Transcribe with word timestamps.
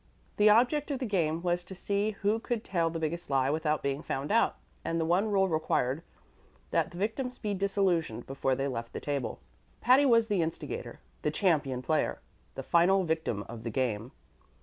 The 0.37 0.49
object 0.49 0.89
of 0.89 0.97
the 0.97 1.05
game 1.05 1.43
was 1.43 1.63
to 1.63 1.75
see 1.75 2.09
who 2.23 2.39
could 2.39 2.63
tell 2.63 2.89
the 2.89 2.97
biggest 2.97 3.29
lie 3.29 3.51
without 3.51 3.83
being 3.83 4.01
found 4.01 4.31
out; 4.31 4.55
and 4.83 4.99
the 4.99 5.05
one 5.05 5.29
rule 5.29 5.47
required 5.47 6.01
that 6.71 6.89
the 6.89 6.97
victims 6.97 7.37
be 7.37 7.53
disillusionized 7.53 8.25
before 8.25 8.55
they 8.55 8.67
left 8.67 8.93
the 8.93 8.99
table. 8.99 9.37
Patty 9.79 10.07
was 10.07 10.27
the 10.27 10.41
instigator, 10.41 11.01
the 11.21 11.29
champion 11.29 11.83
player, 11.83 12.13
and 12.13 12.55
the 12.55 12.63
final 12.63 13.03
victim 13.03 13.43
of 13.47 13.61
the 13.61 13.69
game. 13.69 14.11